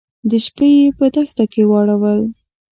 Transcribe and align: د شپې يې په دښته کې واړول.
د 0.29 0.31
شپې 0.45 0.67
يې 0.77 0.85
په 0.97 1.05
دښته 1.13 1.43
کې 1.51 1.61
واړول. 1.69 2.19